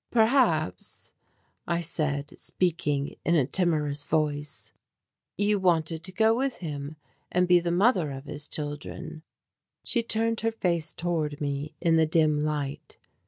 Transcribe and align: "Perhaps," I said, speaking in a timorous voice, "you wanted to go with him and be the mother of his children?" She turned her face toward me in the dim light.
"Perhaps," 0.09 1.13
I 1.67 1.79
said, 1.79 2.31
speaking 2.39 3.17
in 3.23 3.35
a 3.35 3.45
timorous 3.45 4.03
voice, 4.03 4.73
"you 5.37 5.59
wanted 5.59 6.03
to 6.03 6.11
go 6.11 6.35
with 6.35 6.57
him 6.57 6.95
and 7.31 7.47
be 7.47 7.59
the 7.59 7.71
mother 7.71 8.09
of 8.09 8.25
his 8.25 8.47
children?" 8.47 9.21
She 9.83 10.01
turned 10.01 10.41
her 10.41 10.51
face 10.51 10.91
toward 10.91 11.39
me 11.39 11.75
in 11.79 11.97
the 11.97 12.07
dim 12.07 12.43
light. 12.43 12.97